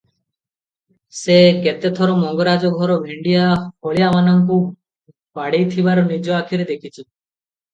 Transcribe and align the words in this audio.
ସେ 1.17 1.35
କେତେ 1.65 1.91
ଥର 1.99 2.15
ମଙ୍ଗରାଜ 2.21 2.71
ଘର 2.79 2.97
ଭେଣ୍ତିଆ 3.03 3.43
ହଳିଆମାନଙ୍କୁ 3.89 4.59
ବାଡ଼େଇଥିବାର 5.41 6.09
ନିଜ 6.15 6.37
ଆଖିରେ 6.41 6.71
ଦେଖିଛି। 6.73 6.99